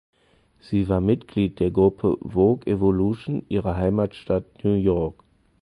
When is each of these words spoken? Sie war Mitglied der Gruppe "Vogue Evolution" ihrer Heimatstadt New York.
Sie 0.59 0.89
war 0.89 0.99
Mitglied 0.99 1.59
der 1.59 1.69
Gruppe 1.69 2.17
"Vogue 2.21 2.65
Evolution" 2.65 3.45
ihrer 3.49 3.77
Heimatstadt 3.77 4.45
New 4.63 4.73
York. 4.73 5.23